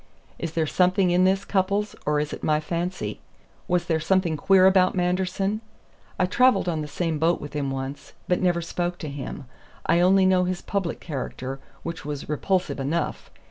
[0.39, 3.19] Is there something in this, Cupples, or is it my fancy?
[3.67, 5.61] Was there something queer about Manderson?
[6.17, 9.45] I traveled on the same boat with him once, but never spoke to him.
[9.85, 13.29] I only know his public character, which was repulsive enough.